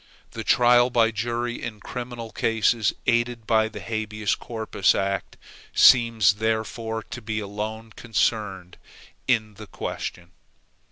The 0.31 0.43
trial 0.43 0.89
by 0.89 1.11
jury 1.11 1.61
in 1.61 1.79
criminal 1.79 2.31
cases, 2.31 2.91
aided 3.05 3.45
by 3.45 3.67
the 3.67 3.79
habeas 3.79 4.33
corpus 4.33 4.95
act, 4.95 5.37
seems 5.75 6.37
therefore 6.41 7.03
to 7.03 7.21
be 7.21 7.39
alone 7.39 7.91
concerned 7.95 8.77
in 9.27 9.53
the 9.53 9.67
question. 9.67 10.31